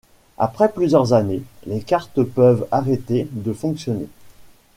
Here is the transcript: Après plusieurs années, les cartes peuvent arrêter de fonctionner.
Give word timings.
Après 0.39 0.71
plusieurs 0.73 1.13
années, 1.13 1.43
les 1.67 1.79
cartes 1.79 2.23
peuvent 2.23 2.67
arrêter 2.71 3.27
de 3.33 3.53
fonctionner. 3.53 4.07